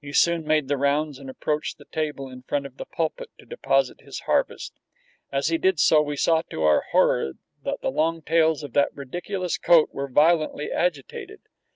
[0.00, 3.46] He soon made the rounds and approached the table in front of the pulpit to
[3.46, 4.72] deposit his harvest.
[5.30, 8.92] As he did so we saw to our horror that the long tails of that
[8.96, 11.42] ridiculous coat were violently agitated.